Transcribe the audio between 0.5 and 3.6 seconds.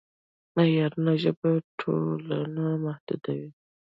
معیاري ژبه ټولنه متحدوي.